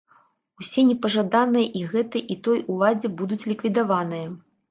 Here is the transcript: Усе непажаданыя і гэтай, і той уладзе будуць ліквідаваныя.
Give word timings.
Усе 0.61 0.83
непажаданыя 0.91 1.67
і 1.81 1.83
гэтай, 1.91 2.23
і 2.35 2.39
той 2.49 2.63
уладзе 2.77 3.07
будуць 3.19 3.41
ліквідаваныя. 3.51 4.27